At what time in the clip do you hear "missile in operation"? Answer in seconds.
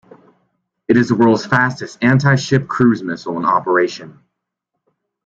3.03-4.19